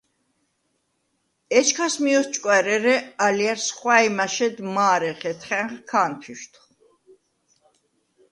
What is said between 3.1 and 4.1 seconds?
“ალჲა̈რს ხუ̂ა̈ჲ